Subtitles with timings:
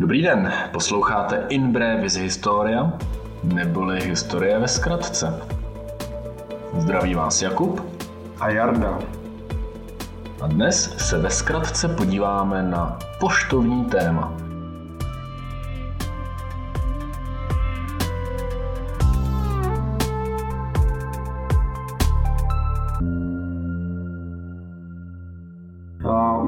[0.00, 2.92] Dobrý den, posloucháte In Brevis Historia,
[3.42, 5.40] neboli Historie ve zkratce.
[6.78, 7.80] Zdraví vás Jakub
[8.40, 8.98] a Jarda.
[10.40, 14.36] A dnes se ve zkratce podíváme na poštovní téma–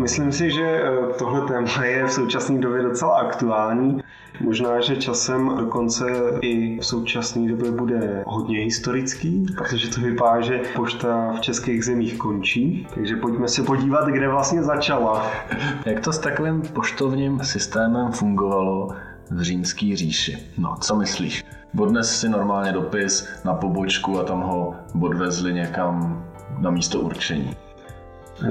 [0.09, 4.03] Myslím si, že eh, tohle téma je v současné době docela aktuální.
[4.41, 6.05] Možná, že časem dokonce
[6.41, 12.19] i v současné době bude hodně historický, protože to vypadá, že pošta v českých zemích
[12.19, 12.87] končí.
[12.95, 15.31] Takže pojďme se podívat, kde vlastně začala.
[15.85, 18.89] Jak to s takovým poštovním systémem fungovalo
[19.31, 20.39] v římské říši?
[20.59, 21.45] No, co myslíš?
[21.79, 26.25] Odnes si normálně dopis na pobočku a tam ho odvezli někam
[26.59, 27.68] na místo určení.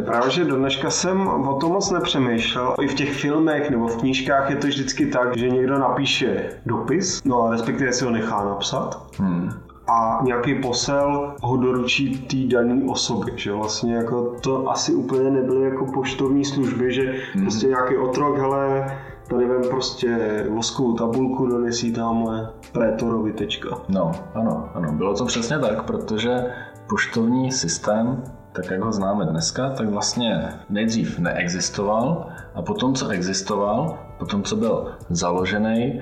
[0.05, 2.76] Právě, že do dneška jsem o tom moc nepřemýšlel.
[2.82, 7.23] I v těch filmech nebo v knížkách je to vždycky tak, že někdo napíše dopis,
[7.25, 9.02] no a respektive si ho nechá napsat.
[9.17, 15.30] Hmm a nějaký posel ho doručí té dané osobě, že vlastně jako to asi úplně
[15.30, 17.44] nebyly jako poštovní služby, že hmm.
[17.44, 18.92] prostě nějaký otrok, hele,
[19.30, 23.69] tady vem prostě voskovou tabulku, donesí tamhle prétorovi tečka.
[23.90, 26.45] No, ano, ano, bylo to přesně tak, protože
[26.90, 28.23] poštovní systém
[28.58, 34.55] tak jak ho známe dneska, tak vlastně nejdřív neexistoval a potom, co existoval, potom, co
[34.55, 36.02] byl založený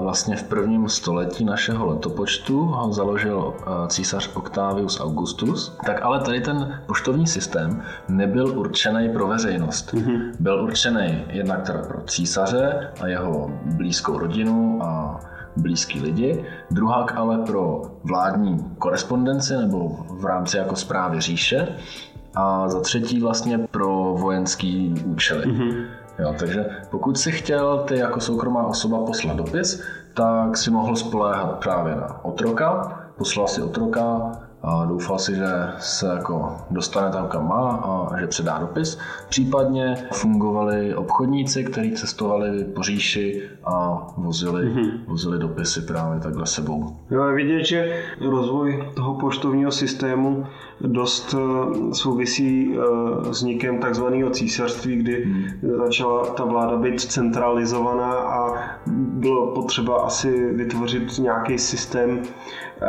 [0.00, 3.54] vlastně v prvním století našeho letopočtu, ho založil
[3.88, 9.94] císař Octavius Augustus, tak ale tady ten poštovní systém nebyl určený pro veřejnost.
[9.94, 10.30] Mm-hmm.
[10.40, 15.20] Byl určený jednak teda pro císaře a jeho blízkou rodinu a
[15.56, 21.68] blízký lidi, druhák ale pro vládní korespondenci nebo v rámci jako zprávy říše
[22.34, 25.46] a za třetí vlastně pro vojenský účely.
[25.46, 25.84] Mm-hmm.
[26.18, 29.82] Jo, takže pokud si chtěl ty jako soukromá osoba poslat dopis,
[30.14, 34.32] tak si mohl spoléhat právě na otroka, poslal si otroka,
[34.62, 35.46] a doufal si, že
[35.78, 38.98] se jako dostane tam, kam má a že předá dopis.
[39.28, 44.90] Případně fungovali obchodníci, kteří cestovali po říši a vozili, mm-hmm.
[45.06, 46.96] vozili dopisy právě takhle sebou.
[47.10, 50.46] Jo, je vidět, že rozvoj toho poštovního systému
[50.80, 52.78] dost eh, souvisí eh,
[53.32, 55.44] s vznikem takzvaného císařství, kdy hmm.
[55.76, 62.22] začala ta vláda být centralizovaná a bylo potřeba asi vytvořit nějaký systém,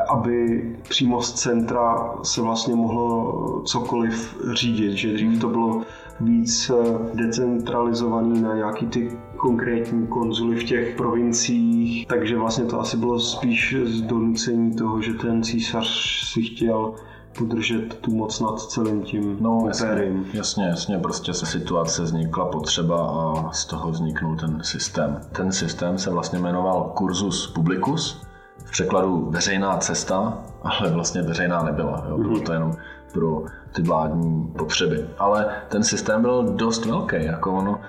[0.09, 5.81] aby přímo z centra se vlastně mohlo cokoliv řídit, že dřív to bylo
[6.22, 12.97] víc eh, decentralizovaný na nějaký ty konkrétní konzuly v těch provinciích, takže vlastně to asi
[12.97, 15.88] bylo spíš z donucení toho, že ten císař
[16.34, 16.94] si chtěl
[17.42, 23.08] udržet tu moc nad celým tím no, jasně, jasně, jasně, prostě se situace vznikla potřeba
[23.08, 25.22] a z toho vzniknul ten systém.
[25.31, 28.22] Ten systém se vlastně jmenoval Cursus Publicus,
[28.66, 32.06] v překladu veřejná cesta, ale vlastně veřejná nebyla.
[32.09, 32.18] Jo?
[32.18, 32.74] Bylo to jenom
[33.14, 35.08] pro ty vládní potřeby.
[35.18, 37.16] Ale ten systém byl dost velký.
[37.25, 37.80] Jako ono,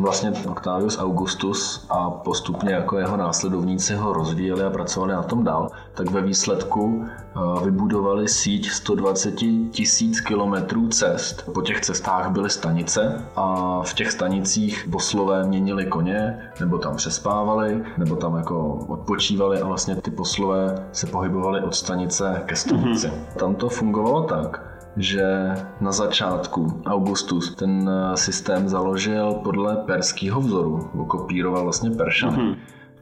[0.00, 5.70] vlastně Octavius Augustus a postupně jako jeho následovníci ho rozvíjeli a pracovali na tom dál,
[5.94, 9.34] tak ve výsledku eh, vybudovali síť 120
[9.70, 11.50] tisíc kilometrů cest.
[11.54, 17.84] Po těch cestách byly stanice a v těch stanicích poslové měnili koně, nebo tam přespávali,
[17.98, 23.06] nebo tam jako odpočívali a vlastně ty poslové se pohybovali od stanice ke stanici.
[23.06, 23.38] Mm-hmm.
[23.38, 30.90] Tam to fungovalo tak, že na začátku Augustus ten eh, systém založil podle perského vzoru,
[31.06, 32.36] kopíroval vlastně Peršany.
[32.36, 32.56] Mm-hmm.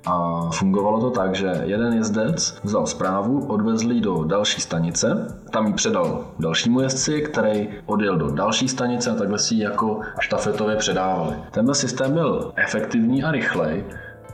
[0.06, 5.67] A fungovalo to tak, že jeden jezdec vzal zprávu, odvezl ji do další stanice, tam
[5.67, 10.77] ji předal dalšímu jezdci, který odjel do další stanice a takhle si ji jako štafetově
[10.77, 11.37] předávali.
[11.51, 13.84] Tenhle systém byl efektivní a rychlej,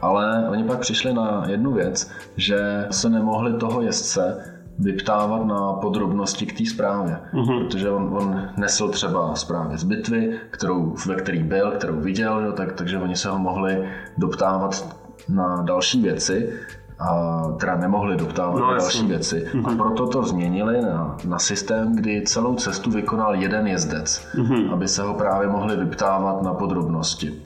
[0.01, 6.47] ale oni pak přišli na jednu věc, že se nemohli toho jezdce vyptávat na podrobnosti
[6.47, 7.19] k té zprávě.
[7.35, 7.65] Mm-hmm.
[7.65, 12.53] Protože on, on nesl třeba zprávy z bitvy, kterou, ve který byl, kterou viděl, jo,
[12.53, 13.89] tak, takže oni se ho mohli
[14.19, 14.97] doptávat
[15.29, 16.53] na další věci,
[16.99, 19.47] a teda nemohli doptávat no, na další věci.
[19.47, 19.67] Mm-hmm.
[19.67, 19.77] A mhm.
[19.77, 24.73] proto to změnili na, na systém, kdy celou cestu vykonal jeden jezdec, mm-hmm.
[24.73, 27.43] aby se ho právě mohli vyptávat na podrobnosti.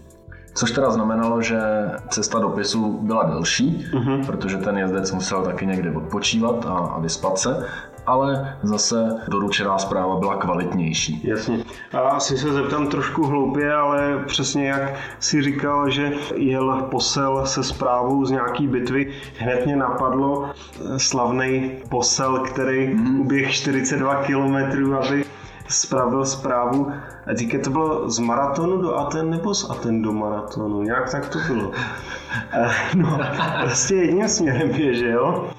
[0.55, 1.61] Což teda znamenalo, že
[2.09, 4.27] cesta dopisu byla delší, uh-huh.
[4.27, 7.67] protože ten jezdec musel taky někde odpočívat a, a vyspat se,
[8.07, 11.21] ale zase doručená zpráva byla kvalitnější.
[11.25, 11.65] Jasně.
[11.93, 17.65] A asi se zeptám trošku hloupě, ale přesně jak si říkal, že jel posel se
[17.65, 20.51] zprávou z nějaký bitvy, hned mě napadlo
[20.97, 23.21] slavný posel, který mm.
[23.21, 25.25] uběh 42 kilometrů, aby
[25.71, 26.93] spravil zprávu,
[27.27, 31.29] a díky to bylo z maratonu do Aten nebo z Aten do maratonu, nějak tak
[31.29, 31.71] to bylo.
[32.53, 33.19] Eh, no,
[33.63, 35.51] prostě jedním směrem běžel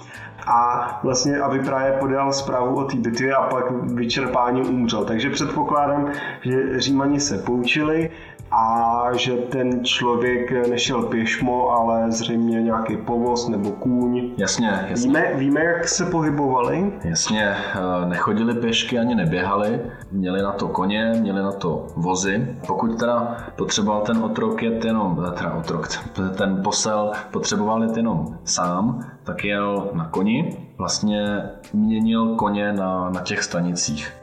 [0.47, 5.05] a vlastně aby právě podal zprávu o té bitvě a pak vyčerpání umřel.
[5.05, 6.11] Takže předpokládám,
[6.41, 8.09] že Římani se poučili
[8.51, 14.31] a že ten člověk nešel pěšmo, ale zřejmě nějaký povoz nebo kůň.
[14.37, 15.07] Jasně, jasně.
[15.07, 16.93] Víme, víme, jak se pohybovali?
[17.03, 19.81] Jasně, eh, nechodili pěšky ani neběhali,
[20.11, 22.57] měli na to koně, měli na to vozy.
[22.67, 25.87] Pokud teda potřeboval ten otrok jet jenom, eh, teda otrok,
[26.37, 33.21] ten posel potřeboval jet jenom sám, tak jel na koni, vlastně měnil koně na, na
[33.21, 34.13] těch stanicích.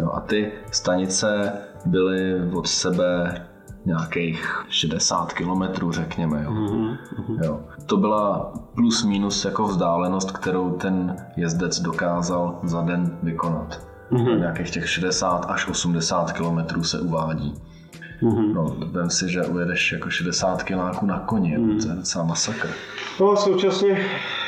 [0.00, 1.52] Jo, a ty stanice
[1.86, 3.34] byly od sebe
[3.90, 6.42] nějakých 60 kilometrů, řekněme.
[6.44, 6.50] Jo.
[6.50, 7.44] Mm-hmm.
[7.44, 7.60] Jo.
[7.86, 13.86] To byla plus minus jako vzdálenost, kterou ten jezdec dokázal za den vykonat.
[14.12, 14.38] Mm-hmm.
[14.38, 17.54] Nějakých těch 60 až 80 kilometrů se uvádí.
[18.22, 18.54] Mm-hmm.
[18.54, 21.82] No, vem si, že ujedeš jako 60 kiláků na koni, mm-hmm.
[21.82, 22.68] to je docela masakr.
[23.20, 24.06] No a současně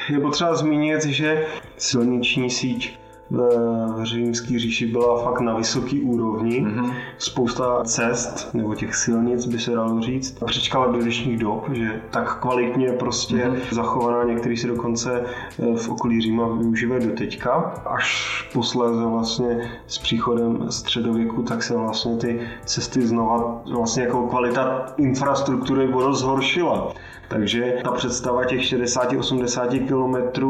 [0.08, 1.46] je potřeba zmínit, že
[1.76, 3.01] silniční síť
[3.32, 6.64] v římské říši byla fakt na vysoký úrovni.
[6.64, 6.92] Mm-hmm.
[7.18, 12.40] Spousta cest, nebo těch silnic by se dalo říct, přečkala do dnešních dob, že tak
[12.40, 13.60] kvalitně prostě mm-hmm.
[13.70, 17.74] zachovaná, některý si dokonce eh, v okolí Říma využívají do teďka.
[17.86, 24.86] Až posléze vlastně s příchodem středověku, tak se vlastně ty cesty znova, vlastně jako kvalita
[24.96, 26.92] infrastruktury zhoršila.
[27.32, 30.40] Takže ta představa těch 60-80 km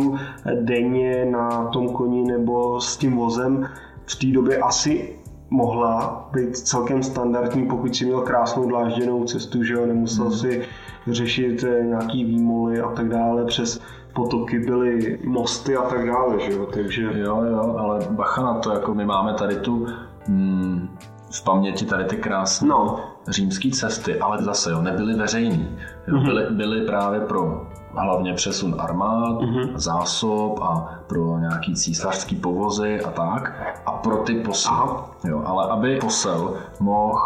[0.55, 3.69] denně na tom koni nebo s tím vozem
[4.07, 5.19] v té době asi
[5.51, 10.35] mohla být celkem standardní, pokud si měl krásnou dlážděnou cestu, že jo, nemusel hmm.
[10.35, 10.63] si
[11.07, 13.81] řešit eh, nějaký výmoly a tak dále, přes
[14.15, 17.03] potoky byly mosty a tak dále, že jo, takže...
[17.03, 19.87] Jo, jo, ale bacha na to, jako my máme tady tu
[20.29, 20.89] mm,
[21.33, 23.01] v paměti tady ty krásné no.
[23.29, 25.79] římské cesty, ale zase jo, nebyly veřejný.
[26.09, 26.25] Jo, mm-hmm.
[26.25, 27.67] byly, byly právě pro
[28.01, 29.71] hlavně přesun armád, mm-hmm.
[29.75, 33.53] zásob a pro nějaký císařský povozy a tak
[33.87, 34.77] a pro ty posly.
[35.25, 37.21] Jo, ale aby posel mohl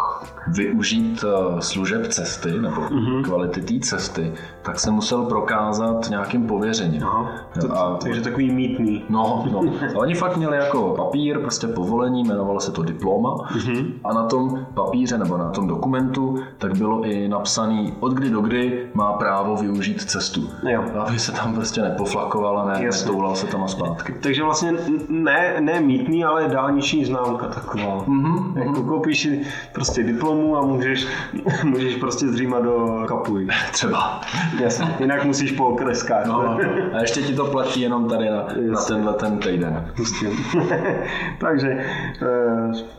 [0.48, 3.22] využít eh, služeb cesty nebo mm-hmm.
[3.24, 4.32] kvality té cesty,
[4.62, 7.02] tak se musel prokázat nějakým pověřením.
[7.02, 7.30] Aha,
[7.62, 9.04] jo, a, takže takový mítný.
[9.08, 9.60] No, no.
[9.94, 13.92] A oni fakt měli jako papír, prostě povolení, jmenovalo se to diploma mm-hmm.
[14.04, 18.40] a na tom papíře nebo na tom dokumentu tak bylo i napsaný od kdy do
[18.40, 20.48] kdy má právo využít cestu.
[20.62, 20.84] Jo.
[21.06, 24.14] Aby se tam prostě nepoflakoval a ne, netoulal se tam a zpátky.
[24.20, 24.72] Takže vlastně
[25.08, 27.98] ne, ne mítný, ale dálniční známka taková.
[27.98, 28.58] Mm-hmm.
[28.58, 29.40] Jako koupíš si
[29.72, 31.06] prostě diplomu a můžeš,
[31.64, 33.48] můžeš prostě zřímat do kapuj.
[33.72, 34.20] Třeba.
[34.60, 34.96] Jasně.
[35.00, 36.26] Jinak musíš po okreskách.
[36.26, 36.58] No,
[36.92, 39.92] a ještě ti to platí jenom tady na, na tenhle ten týden.
[41.38, 41.84] Takže e,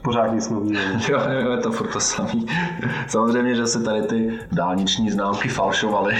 [0.01, 0.99] pořád nic nového.
[1.09, 2.47] Jo, jo, je to furt to samý.
[3.07, 6.15] Samozřejmě, že se tady ty dálniční známky falšovaly.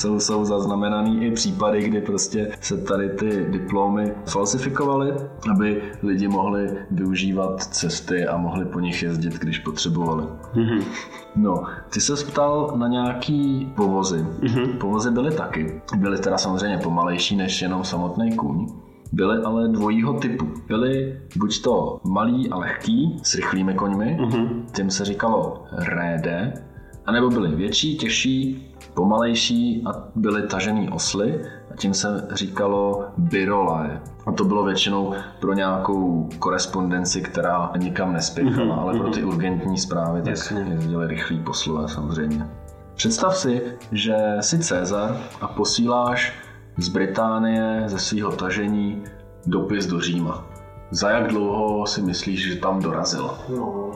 [0.00, 5.14] Jsou, jsou zaznamenaný i případy, kdy prostě se tady ty diplomy falsifikovaly,
[5.50, 10.24] aby lidi mohli využívat cesty a mohli po nich jezdit, když potřebovali.
[10.54, 10.82] Mm-hmm.
[11.36, 14.18] No, ty se ptal na nějaký povozy.
[14.18, 14.78] Mm-hmm.
[14.78, 15.82] Povozy byly taky.
[15.96, 18.66] Byly teda samozřejmě pomalejší než jenom samotný kůň.
[19.12, 20.48] Byly ale dvojího typu.
[20.66, 24.64] Byly buď to malý a lehký s rychlými koňmi, mm-hmm.
[24.76, 26.52] tím se říkalo réde,
[27.06, 28.69] anebo byly větší, těžší,
[29.00, 31.40] pomalejší a byly tažený osly
[31.72, 34.00] a tím se říkalo byrolae.
[34.26, 38.80] A to bylo většinou pro nějakou korespondenci, která nikam nespěchala, mm-hmm.
[38.80, 40.66] ale pro ty urgentní zprávy tak Jasně.
[40.68, 42.46] jezdili rychlí poslové samozřejmě.
[42.94, 46.32] Představ si, že jsi Cezar a posíláš
[46.78, 49.04] z Británie, ze svého tažení,
[49.46, 50.44] dopis do Říma.
[50.90, 53.30] Za jak dlouho si myslíš, že tam dorazil?
[53.56, 53.92] No,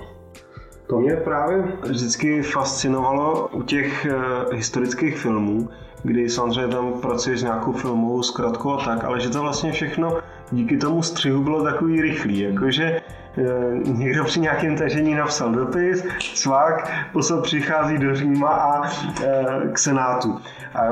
[0.87, 5.69] to mě právě vždycky fascinovalo u těch uh, historických filmů,
[6.03, 10.19] kdy samozřejmě tam pracuješ s nějakou filmovou zkratkou a tak, ale že to vlastně všechno
[10.50, 13.00] díky tomu střihu bylo takový rychlý, jakože
[13.37, 18.87] uh, někdo při nějakém tažení napsal dopis, svák, posel přichází do Říma a uh,
[19.73, 20.41] k Senátu.
[20.75, 20.83] A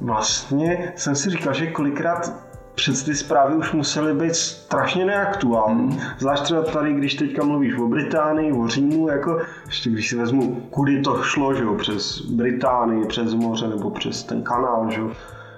[0.00, 6.00] vlastně jsem si říkal, že kolikrát před ty zprávy už musely být strašně neaktuální.
[6.18, 10.54] Zvlášť třeba tady, když teďka mluvíš o Británii, o Římu, jako ještě když si vezmu,
[10.70, 15.10] kudy to šlo, že jo, přes Británii, přes moře nebo přes ten kanál, že jo,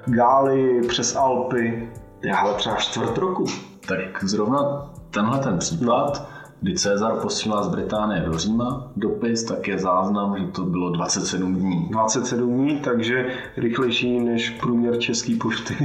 [0.07, 1.89] Gály, přes Alpy,
[2.23, 3.45] já ale třeba čtvrt roku.
[3.89, 6.32] Tak zrovna tenhle ten případ
[6.63, 11.55] kdy Cezar posílá z Británie do Říma dopis, tak je záznam, že to bylo 27
[11.55, 11.89] dní.
[11.91, 13.27] 27 dní, takže
[13.57, 15.77] rychlejší než průměr české pošty.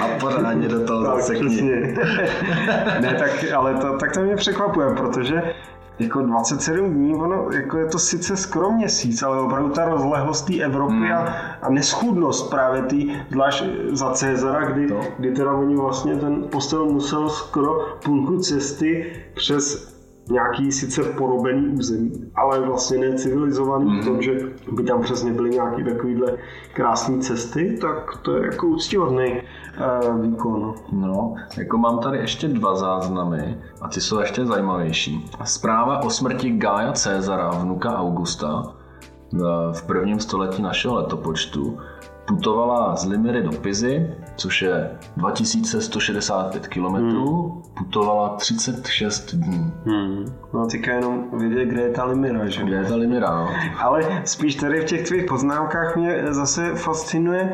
[0.00, 1.34] A pořádně do toho zase
[3.00, 5.42] ne, tak, ale to, tak to mě překvapuje, protože
[6.02, 10.60] jako 27 dní, ono, jako je to sice skoro měsíc, ale opravdu ta rozlehlost té
[10.60, 11.12] Evropy hmm.
[11.12, 15.00] a, a neschudnost právě tý, zvlášť za Cezara, kdy, to.
[15.18, 19.91] kdy teda oni vlastně ten postel musel skoro půlku cesty přes
[20.30, 24.00] nějaký sice porobený území, ale vlastně necivilizovaný mm.
[24.00, 24.38] v tom, že
[24.72, 26.36] by tam přesně byly nějaké takovéhle
[26.74, 30.74] krásné cesty, tak to je jako úctíhodný uh, výkon.
[30.92, 35.30] No, jako mám tady ještě dva záznamy a ty jsou ještě zajímavější.
[35.44, 38.74] Zpráva o smrti Gája Cezara, vnuka Augusta,
[39.72, 41.78] v prvním století našeho letopočtu
[42.28, 47.62] putovala z Limiry do Pizy, což je 2165 km, hmm.
[47.78, 49.72] putovala 36 dní.
[49.84, 50.24] Hmm.
[50.54, 52.64] No teďka jenom vědět, kde je ta Limira, že?
[52.64, 53.48] Kde je ta Limira, no.
[53.78, 57.52] Ale spíš tady v těch tvých poznámkách mě zase fascinuje,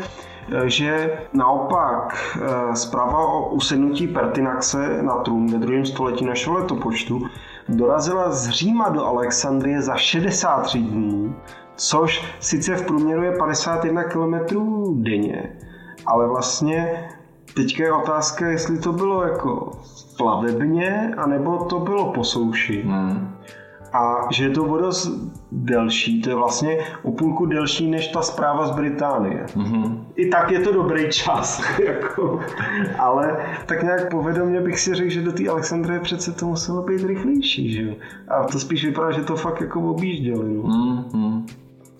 [0.64, 7.26] že naopak eh, zpráva o usednutí Pertinaxe na trůn ve druhém století našeho letopočtu
[7.68, 11.34] dorazila z Říma do Alexandrie za 63 dní,
[11.76, 14.34] což sice v průměru je 51 km
[15.02, 15.52] denně,
[16.08, 17.08] ale vlastně
[17.54, 19.72] teďka je otázka, jestli to bylo jako
[20.16, 22.82] plavebně, anebo to bylo po souši.
[22.82, 23.34] Hmm.
[23.92, 25.10] A že je to o dost
[25.52, 29.46] delší, to je vlastně o půlku delší než ta zpráva z Británie.
[29.56, 29.98] Mm-hmm.
[30.16, 32.40] I tak je to dobrý čas, jako.
[32.98, 33.36] ale
[33.66, 37.72] tak nějak povedomě bych si řekl, že do té Alexandrie přece to muselo být rychlejší,
[37.72, 37.94] že jo?
[38.28, 40.54] A to spíš vypadá, že to fakt jako objížděli.
[40.54, 40.62] No.
[40.62, 41.44] Mm-hmm.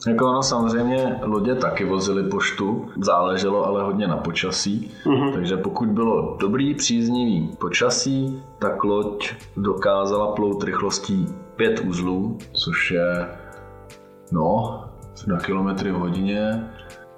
[0.07, 5.33] Jako ono samozřejmě lodě taky vozily poštu, záleželo ale hodně na počasí, uh-huh.
[5.33, 11.26] takže pokud bylo dobrý, příznivý počasí, tak loď dokázala plout rychlostí
[11.57, 13.28] 5 uzlů, což je
[14.33, 14.85] no,
[15.26, 16.71] na kilometry v hodině,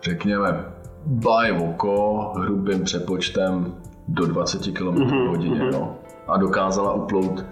[0.02, 0.64] řekněme
[1.06, 3.74] by oko, hrubým přepočtem
[4.08, 5.60] do 20 km v hodině.
[5.60, 5.72] Uh-huh.
[5.72, 5.96] No.
[6.28, 7.44] A dokázala uplout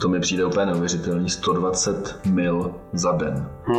[0.00, 3.76] to mi přijde úplně neuvěřitelný, 120 mil za den hmm.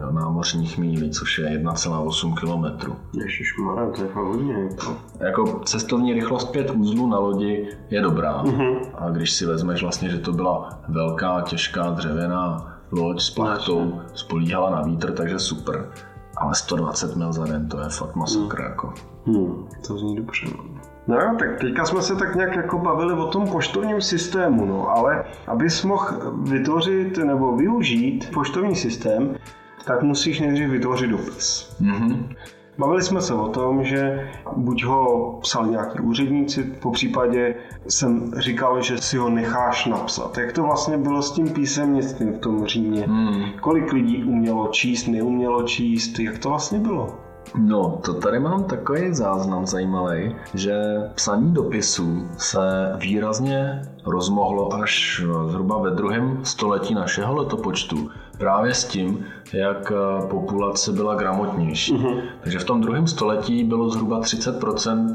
[0.00, 2.92] jo, námořních mílí, což je 1,8 km.
[3.20, 4.54] Ježišmarja, to je fakt hodně.
[4.54, 4.96] Jako.
[5.20, 8.42] jako cestovní rychlost 5 uzlů na lodi je dobrá.
[8.42, 8.76] Hmm.
[8.94, 14.70] A když si vezmeš vlastně, že to byla velká, těžká dřevěná loď s plachtou, spolíhala
[14.70, 15.90] na vítr, takže super.
[16.36, 18.56] Ale 120 mil za den, to je fakt masakr.
[18.56, 18.70] Hmm.
[18.70, 18.94] Jako.
[19.26, 20.46] Hmm, to zní dobře.
[20.56, 20.93] No.
[21.06, 24.88] No jo, tak teďka jsme se tak nějak jako bavili o tom poštovním systému, no,
[24.90, 26.06] ale abys mohl
[26.42, 29.36] vytvořit nebo využít poštovní systém,
[29.84, 31.76] tak musíš nejdřív vytvořit dopis.
[31.82, 32.36] Mm-hmm.
[32.78, 37.54] Bavili jsme se o tom, že buď ho psali nějaký úředníci, po případě
[37.88, 40.38] jsem říkal, že si ho necháš napsat.
[40.38, 43.04] Jak to vlastně bylo s tím písemnictvím v tom Římě?
[43.08, 43.44] Hmm.
[43.60, 46.18] Kolik lidí umělo číst, neumělo číst?
[46.18, 47.23] Jak to vlastně bylo?
[47.58, 50.74] No, to tady mám takový záznam zajímavý, že
[51.14, 58.10] psaní dopisů se výrazně rozmohlo až zhruba ve druhém století našeho letopočtu.
[58.38, 59.92] Právě s tím, jak
[60.30, 61.94] populace byla gramotnější.
[61.94, 62.22] Uh-huh.
[62.40, 65.14] Takže v tom druhém století bylo zhruba 30%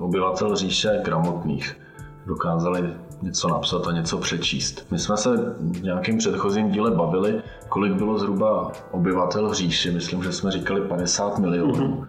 [0.00, 1.76] obyvatel říše gramotných.
[2.26, 4.86] Dokázali něco napsat a něco přečíst.
[4.90, 9.90] My jsme se v nějakém předchozím díle bavili, kolik bylo zhruba obyvatel v říši.
[9.90, 11.72] Myslím, že jsme říkali 50 milionů.
[11.74, 12.06] Mm-hmm.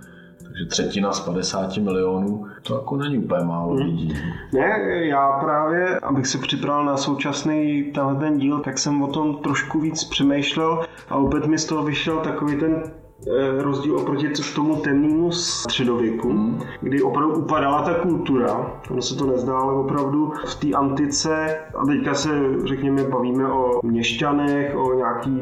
[0.53, 3.85] Takže třetina z 50 milionů, to jako není úplně málo mhm.
[3.85, 4.13] lidí.
[4.53, 9.37] Ne, já právě, abych se připravil na současný tenhle ten díl, tak jsem o tom
[9.37, 12.83] trošku víc přemýšlel a opět mi z toho vyšel takový ten
[13.57, 16.59] rozdíl oproti tomu temnému středověku, mm.
[16.81, 21.85] kdy opravdu upadala ta kultura, ono se to nezdá, ale opravdu v té antice, a
[21.85, 22.29] teďka se,
[22.65, 25.41] řekněme, bavíme o měšťanech, o nějaký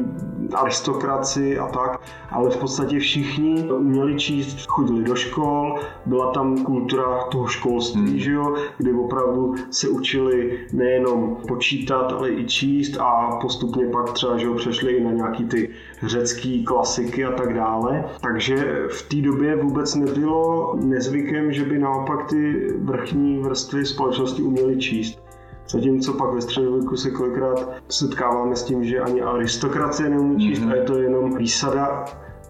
[0.54, 7.24] aristokraci a tak, ale v podstatě všichni uměli číst, chodili do škol, byla tam kultura
[7.30, 8.18] toho školství, mm.
[8.18, 14.36] že jo, kdy opravdu se učili nejenom počítat, ale i číst a postupně pak třeba,
[14.36, 15.68] že jo, přešli i na nějaký ty
[16.02, 18.04] řecký klasiky a tak dále.
[18.20, 24.76] Takže v té době vůbec nebylo nezvykem, že by naopak ty vrchní vrstvy společnosti uměly
[24.76, 25.22] číst.
[25.68, 30.72] Zatímco pak ve středověku se kolikrát setkáváme s tím, že ani aristokracie neumí číst mm-hmm.
[30.72, 32.04] a je to jenom výsada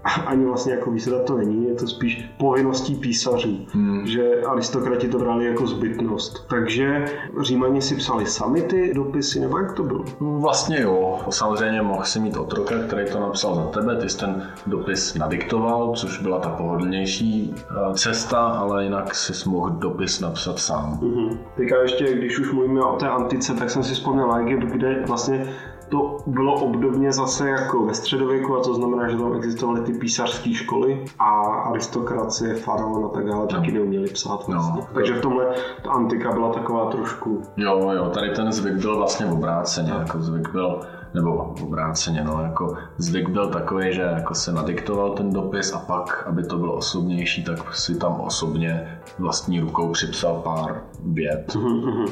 [0.04, 4.06] ani vlastně jako výsada to není, je to spíš povinností písařů, hmm.
[4.06, 6.48] že aristokrati to brali jako zbytnost.
[6.48, 7.04] Takže
[7.40, 10.04] římani si psali sami ty dopisy, nebo jak to bylo?
[10.20, 14.18] No, vlastně jo, samozřejmě mohl si mít otroka, který to napsal za tebe, ty jsi
[14.18, 20.58] ten dopis nadiktoval, což byla ta pohodlnější eh, cesta, ale jinak si mohl dopis napsat
[20.58, 20.98] sám.
[21.02, 21.38] Mm-hmm.
[21.56, 25.04] Teďka ještě, když už mluvíme o té antice, tak jsem si vzpomněl na Egypt, kde
[25.06, 25.46] vlastně
[25.92, 30.54] to bylo obdobně zase jako ve středověku, a to znamená, že tam existovaly ty písařské
[30.54, 33.46] školy a aristokracie, faraon a tak dále no.
[33.46, 34.54] taky neuměli psát no.
[34.54, 34.80] vlastně.
[34.80, 34.88] No.
[34.94, 37.42] Takže v tomhle ta antika byla taková trošku...
[37.56, 40.80] Jo, jo, tady ten zvyk byl vlastně obráceně, jako zvyk byl
[41.14, 46.24] nebo obráceně, no, jako zvyk byl takový, že jako se nadiktoval ten dopis a pak,
[46.26, 51.54] aby to bylo osobnější, tak si tam osobně vlastní rukou připsal pár vět.
[51.54, 52.08] Mm-hmm.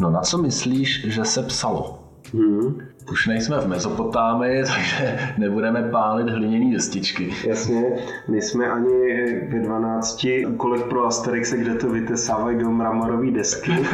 [0.00, 2.00] No na co myslíš, že se psalo?
[2.32, 2.80] Hmm.
[3.10, 7.34] Už nejsme v Mezopotámii, takže nebudeme pálit hliněné destičky.
[7.46, 7.82] Jasně,
[8.28, 9.14] nejsme ani
[9.52, 13.72] ve 12 úkolech pro Asterixe, kde to vytesávají do mramorové desky.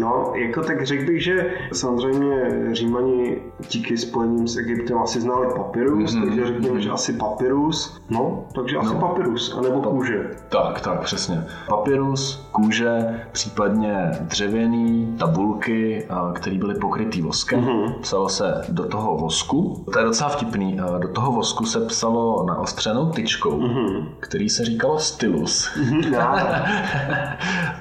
[0.00, 3.38] no, jako tak řekl bych, že samozřejmě Římani
[3.70, 6.24] díky spojením s Egyptem asi znali papyrus, mm-hmm.
[6.24, 8.00] takže řekněme, že asi papyrus.
[8.10, 9.00] No, takže asi no.
[9.00, 10.30] papyrus, anebo kůže.
[10.48, 11.44] Tak, tak, přesně.
[11.68, 17.60] Papyrus, kůže, případně dřevěný, tabulky, které byly pokrytý voskem.
[17.60, 17.92] Mm-hmm.
[18.00, 19.84] Psalo se do toho vosku.
[19.92, 20.76] To je docela vtipný.
[20.98, 24.06] Do toho vosku se psalo na ostřenou tyčkou, mm-hmm.
[24.20, 25.70] který se říkalo stylus.
[25.86, 26.18] Mm-hmm.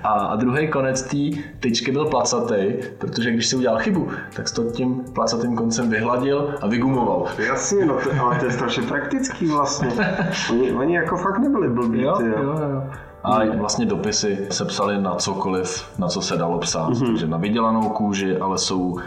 [0.03, 4.63] a, a druhý konec té tyčky byl placatý, protože když si udělal chybu, tak to
[4.63, 7.25] tím placatým koncem vyhladil a vygumoval.
[7.47, 9.89] Jasně, no to, ale to je strašně praktický vlastně.
[10.51, 12.01] Oni, oni jako fakt nebyli blbí.
[12.01, 12.83] Jo, jo, jo.
[13.25, 16.89] A vlastně dopisy se psaly na cokoliv, na co se dalo psát.
[16.89, 17.05] Mm-hmm.
[17.05, 18.99] Takže na vydělanou kůži, ale jsou uh,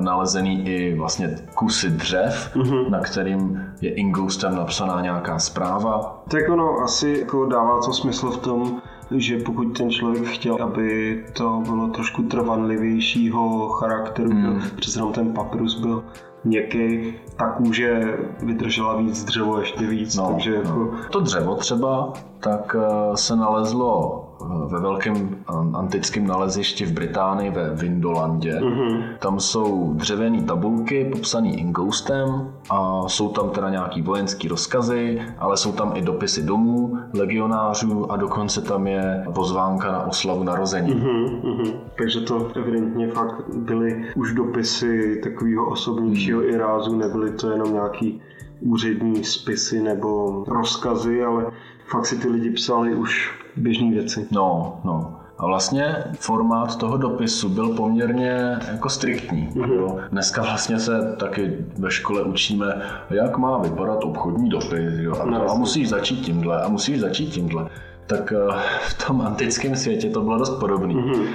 [0.00, 2.90] nalezený i vlastně kusy dřev, mm-hmm.
[2.90, 6.22] na kterým je ingoustem napsaná nějaká zpráva.
[6.28, 8.80] Tak ono asi jako dává to smysl v tom,
[9.16, 14.62] že pokud ten člověk chtěl, aby to bylo trošku trvanlivějšího charakteru, mm.
[14.76, 16.04] přece jenom ten papyrus byl
[16.44, 20.16] měkký, ta kůže vydržela víc, dřevo ještě víc.
[20.16, 20.56] No, takže no.
[20.56, 20.94] jako...
[21.10, 24.24] To dřevo třeba tak eh, se nalezlo
[24.66, 28.52] ve velkém eh, antickém nalezišti v Británii ve Vindolandě.
[28.52, 29.02] Mm-hmm.
[29.18, 35.72] Tam jsou dřevěné tabulky popsané ingoustem a jsou tam teda nějaký vojenský rozkazy, ale jsou
[35.72, 40.94] tam i dopisy domů, legionářů a dokonce tam je pozvánka na oslavu narození.
[40.94, 41.72] Mm-hmm.
[41.98, 46.46] Takže to evidentně fakt byly už dopisy takového osobnějšího mm.
[46.46, 48.20] i rázu, nebyly to jenom nějaký
[48.60, 51.46] úřední spisy nebo rozkazy, ale
[51.90, 54.28] fakt si ty lidi psali už běžné věci.
[54.30, 55.14] No, no.
[55.38, 59.48] A vlastně formát toho dopisu byl poměrně jako striktní.
[59.54, 60.08] Mm-hmm.
[60.10, 64.92] Dneska vlastně se taky ve škole učíme, jak má vypadat obchodní dopis.
[64.98, 65.16] Jo?
[65.20, 67.70] A, no, a musíš začít tímhle, a musíš začít tímhle
[68.08, 70.94] tak eh, v tom antickém světě to bylo dost podobné.
[70.94, 71.26] Mm-hmm.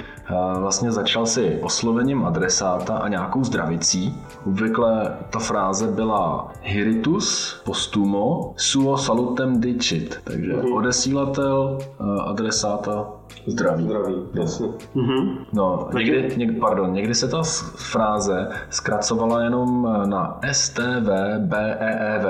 [0.60, 4.14] Vlastně začal si oslovením adresáta a nějakou zdravicí.
[4.46, 10.76] Obvykle ta fráze byla Hiritus postumo suo salutem dicit, takže mm-hmm.
[10.76, 13.06] odesílatel eh, adresáta
[13.46, 13.84] zdraví.
[13.84, 14.66] Zdraví, jasně.
[14.96, 15.36] Mm-hmm.
[15.52, 17.42] No, někdy, někdy, pardon, někdy se ta
[17.76, 22.24] fráze zkracovala jenom eh, na STVBEEV,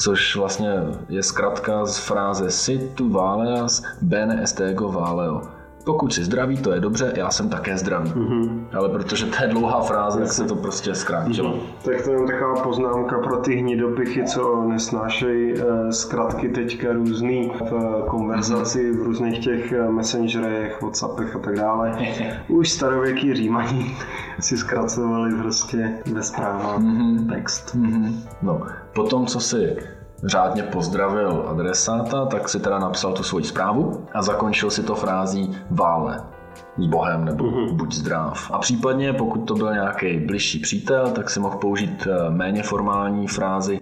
[0.00, 0.72] což vlastně
[1.08, 6.80] je zkrátka z fráze sit tu valeas bene estego valeo pokud jsi zdravý, to je
[6.80, 8.10] dobře, já jsem také zdravý.
[8.10, 8.64] Mm-hmm.
[8.72, 11.50] Ale protože to je dlouhá fráze, tak se to prostě zkrátilo.
[11.50, 11.84] Mm-hmm.
[11.84, 18.02] Tak to je taková poznámka pro ty hnidopichy, co nesnášejí eh, zkratky teďka různý v
[18.08, 21.98] konverzaci, v různých těch eh, messengerech, whatsappech a tak dále.
[22.48, 23.96] Už starověký římaní
[24.40, 27.28] si zkracovali prostě ve zprávách mm-hmm.
[27.28, 27.76] text.
[27.76, 28.12] Mm-hmm.
[28.42, 28.62] No,
[28.94, 29.76] potom, co si
[30.24, 35.56] řádně pozdravil adresáta, tak si teda napsal tu svoji zprávu a zakončil si to frází
[35.70, 36.24] vále
[36.78, 37.76] s Bohem nebo mm-hmm.
[37.76, 38.50] buď zdrav.
[38.50, 43.28] A případně, pokud to byl nějaký bližší přítel, tak si mohl použít eh, méně formální
[43.28, 43.79] frázi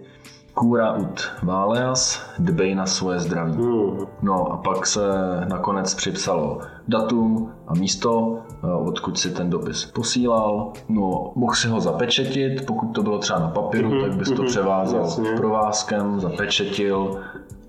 [0.59, 3.57] Kůra ut váleas, dbej na svoje zdraví.
[3.57, 3.97] Mm.
[4.21, 5.01] No a pak se
[5.49, 10.73] nakonec připsalo datum a místo, eh, odkud si ten dopis posílal.
[10.89, 14.01] No, mohl si ho zapečetit, pokud to bylo třeba na papíru, mm-hmm.
[14.01, 14.45] tak bys to mhm.
[14.45, 15.31] převázal Jasně.
[15.37, 17.21] provázkem, zapečetil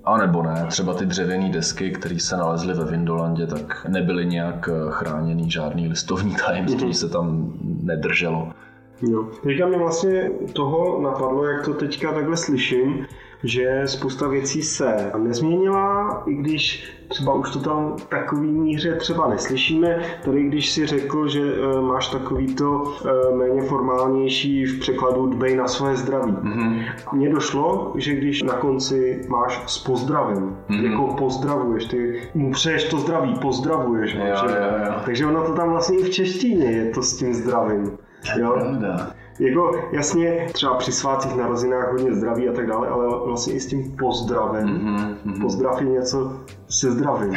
[0.04, 4.68] a nebo ne, třeba ty dřevěné desky, které se nalezly ve Vindolandě, tak nebyly nějak
[4.72, 7.00] eh, chráněný žádný listovní tajemství, mm-hmm.
[7.00, 8.48] se tam nedrželo.
[9.02, 9.28] Jo.
[9.42, 13.06] Teďka mi vlastně toho napadlo, jak to teďka takhle slyším,
[13.44, 19.28] že spousta věcí se nezměnila, i když třeba už to tam v takový míře třeba
[19.28, 19.98] neslyšíme.
[20.24, 25.56] Tady když si řekl, že uh, máš takový to uh, méně formálnější v překladu dbej
[25.56, 26.32] na své zdraví.
[26.32, 26.84] Mm-hmm.
[27.12, 30.90] Mně došlo, že když na konci máš s pozdravem, mm-hmm.
[30.90, 34.14] jako pozdravuješ, ty mu přeješ to zdraví, pozdravuješ.
[34.14, 34.54] Jo, jo,
[34.86, 34.92] jo.
[35.04, 37.98] Takže ono to tam vlastně i v češtině je to s tím zdravím.
[38.36, 38.52] Jo?
[38.58, 39.10] Pravda.
[39.40, 43.66] Jako jasně, třeba při svátcích, narozinách hodně zdraví a tak dále, ale vlastně i s
[43.66, 44.66] tím pozdravem.
[44.66, 45.40] Mm-hmm.
[45.40, 46.32] Pozdrav je něco
[46.68, 47.36] se zdravím.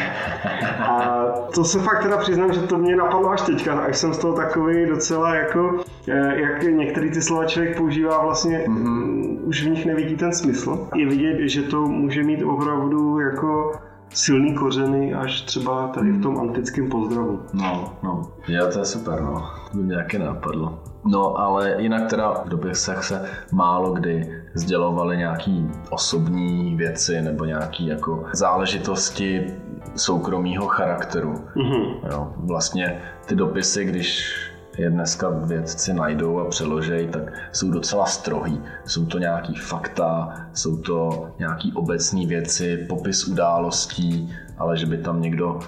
[0.80, 4.17] A to se fakt teda přiznám, že to mě napadlo až teďka, až jsem z
[4.17, 9.38] toho takový docela jako, eh, jak některý ty slova člověk používá vlastně, mm-hmm.
[9.43, 10.88] už v nich nevidí ten smysl.
[10.96, 13.72] Je vidět, že to může mít opravdu jako
[14.13, 17.41] silný kořeny až třeba tady v tom antickém pozdravu.
[17.54, 18.32] No, no.
[18.47, 19.49] Jo, to je super, no.
[19.71, 20.80] To by mě taky napadlo.
[21.06, 27.88] No, ale jinak teda v dopisech se málo kdy sdělovaly nějaký osobní věci nebo nějaký
[27.88, 29.54] jako záležitosti
[29.95, 31.34] soukromého charakteru.
[31.56, 31.95] Mm-hmm.
[32.12, 34.36] Jo, vlastně ty dopisy, když
[34.77, 38.62] je dneska vědci najdou a přeložejí, tak jsou docela strohý.
[38.86, 45.21] Jsou to nějaký fakta, jsou to nějaký obecné věci, popis událostí, ale že by tam
[45.21, 45.59] někdo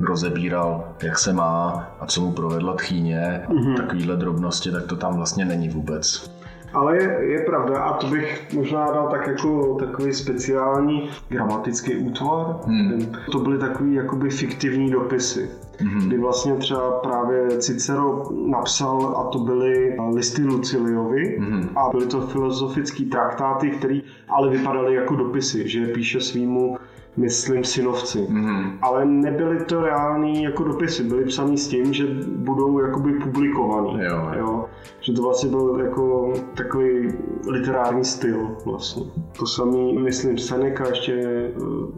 [0.00, 3.76] rozebíral, jak se má a co mu provedla tchýně, mm-hmm.
[3.76, 6.30] takovýhle drobnosti, tak to tam vlastně není vůbec.
[6.74, 12.56] Ale je, je pravda, a to bych možná dal tak jako takový speciální gramatický útvar.
[12.66, 13.12] Hmm.
[13.32, 15.50] To byly takový jakoby fiktivní dopisy.
[15.72, 16.06] Mm-hmm.
[16.06, 21.68] Kdy vlastně třeba právě Cicero napsal, a to byly listy Luciliovi, mm-hmm.
[21.76, 26.76] a byly to filozofické traktáty, které ale vypadaly jako dopisy, že píše svýmu
[27.16, 28.18] myslím synovci.
[28.18, 28.78] Mm-hmm.
[28.82, 32.04] Ale nebyly to reální jako dopisy, byly psaný s tím, že
[32.36, 34.04] budou jakoby publikovaný.
[34.04, 34.64] Jo, jo.
[35.00, 37.08] Že to vlastně byl jako takový
[37.48, 39.02] literární styl vlastně.
[39.38, 41.50] To samý, myslím, Seneca ještě eh,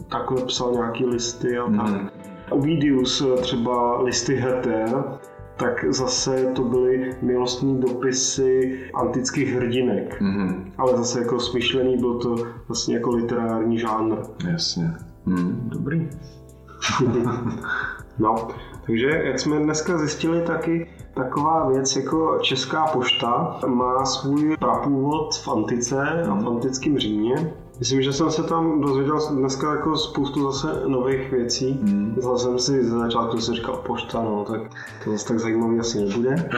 [0.08, 1.92] takhle psal nějaký listy a mm-hmm.
[1.92, 2.12] tak.
[2.50, 5.04] Ovidius eh, třeba listy Heter,
[5.56, 10.22] tak zase to byly milostní dopisy antických hrdinek.
[10.22, 10.72] Mm-hmm.
[10.78, 12.36] Ale zase jako smyšlený byl to
[12.68, 14.16] vlastně jako literární žánr.
[14.48, 14.90] Jasně.
[15.26, 16.08] Mm, dobrý.
[18.18, 18.48] no,
[18.86, 25.48] takže jak jsme dneska zjistili taky, taková věc jako Česká pošta má svůj prapůvod v
[25.48, 27.54] antice a v antickém Římě.
[27.78, 31.80] Myslím, že jsem se tam dozvěděl dneska jako spoustu zase nových věcí.
[31.82, 32.14] Hmm.
[32.16, 34.60] Zase jsem si ze začátku si říkal pošta, no, tak
[35.04, 36.50] to zase tak zajímavý asi nebude.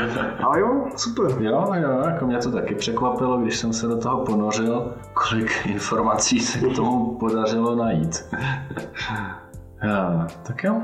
[0.42, 1.36] Ale jo, super.
[1.40, 6.40] Jo, jo, jako mě to taky překvapilo, když jsem se do toho ponořil, kolik informací
[6.40, 8.24] se k tomu podařilo najít.
[9.82, 10.82] já, tak jo.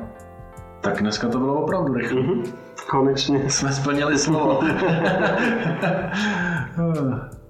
[0.81, 2.21] Tak dneska to bylo opravdu rychle.
[2.21, 2.53] Mm-hmm.
[2.91, 3.51] Konečně.
[3.51, 4.61] Jsme splnili slovo.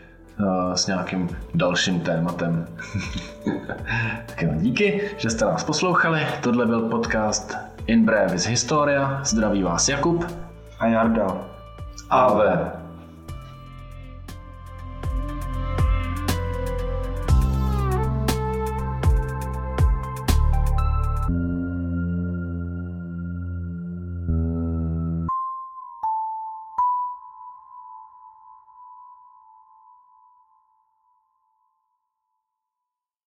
[0.75, 2.67] s nějakým dalším tématem.
[4.27, 6.27] tak jo, díky, že jste nás poslouchali.
[6.41, 9.21] Tohle byl podcast In Brevis Historia.
[9.25, 10.25] Zdraví vás Jakub
[10.79, 11.27] a Jarda.
[12.11, 12.86] Ave.